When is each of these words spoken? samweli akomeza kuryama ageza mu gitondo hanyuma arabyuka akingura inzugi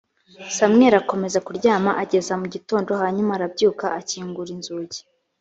samweli 0.57 0.95
akomeza 1.01 1.43
kuryama 1.45 1.91
ageza 2.03 2.33
mu 2.41 2.47
gitondo 2.53 2.91
hanyuma 3.01 3.31
arabyuka 3.37 3.85
akingura 3.99 4.49
inzugi 4.57 4.99